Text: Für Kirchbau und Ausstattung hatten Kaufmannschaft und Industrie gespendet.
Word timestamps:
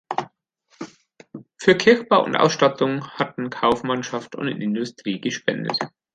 Für 1.57 1.75
Kirchbau 1.77 2.23
und 2.25 2.35
Ausstattung 2.35 3.07
hatten 3.07 3.51
Kaufmannschaft 3.51 4.35
und 4.35 4.47
Industrie 4.47 5.21
gespendet. 5.21 5.77